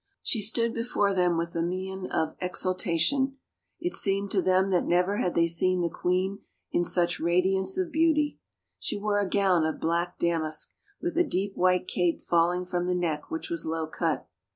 She 0.23 0.41
stood 0.41 0.73
before 0.73 1.13
them 1.13 1.37
with 1.37 1.55
a 1.55 1.61
mien 1.61 2.07
of 2.07 2.35
exalta 2.39 2.99
tion; 2.99 3.37
it 3.79 3.93
seemed 3.93 4.31
to 4.31 4.41
them 4.41 4.71
that 4.71 4.87
never 4.87 5.17
had 5.17 5.35
they 5.35 5.47
seen 5.47 5.81
the 5.81 5.91
queen 5.91 6.39
in 6.71 6.83
such 6.83 7.19
radiance 7.19 7.77
of 7.77 7.91
beauty. 7.91 8.39
She 8.79 8.97
wore 8.97 9.19
a 9.19 9.29
gown 9.29 9.63
of 9.63 9.79
black 9.79 10.17
damask, 10.17 10.71
with 11.03 11.15
a 11.19 11.23
deep 11.23 11.55
white 11.55 11.87
cape 11.87 12.19
falling 12.19 12.65
from 12.65 12.87
the 12.87 12.95
neck 12.95 13.29
which 13.29 13.51
was 13.51 13.63
low 13.67 13.85
cut. 13.85 14.27